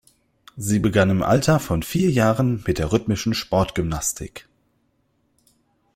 Sie 0.57 0.79
begann 0.79 1.11
im 1.11 1.21
Alter 1.21 1.59
von 1.59 1.83
vier 1.83 2.09
Jahren 2.09 2.63
mit 2.65 2.79
der 2.79 2.91
rhythmischen 2.91 3.35
Sportgymnastik. 3.35 4.49